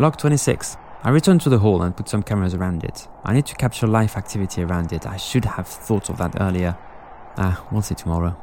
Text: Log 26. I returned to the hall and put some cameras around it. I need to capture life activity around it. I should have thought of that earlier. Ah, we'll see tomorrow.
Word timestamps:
Log 0.00 0.16
26. 0.16 0.78
I 1.02 1.10
returned 1.10 1.42
to 1.42 1.50
the 1.50 1.58
hall 1.58 1.82
and 1.82 1.94
put 1.94 2.08
some 2.08 2.22
cameras 2.22 2.54
around 2.54 2.84
it. 2.84 3.06
I 3.22 3.34
need 3.34 3.44
to 3.44 3.54
capture 3.54 3.86
life 3.86 4.16
activity 4.16 4.62
around 4.62 4.94
it. 4.94 5.06
I 5.06 5.18
should 5.18 5.44
have 5.44 5.68
thought 5.68 6.08
of 6.08 6.16
that 6.16 6.40
earlier. 6.40 6.78
Ah, 7.36 7.62
we'll 7.70 7.82
see 7.82 7.94
tomorrow. 7.94 8.34